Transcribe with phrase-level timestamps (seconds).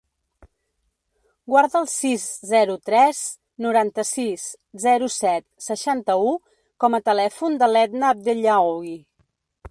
[1.51, 3.19] Guarda el sis, zero, tres,
[3.65, 4.45] noranta-sis,
[4.85, 6.31] zero, set, seixanta-u
[6.85, 8.95] com a telèfon de l'Edna Abdellaoui.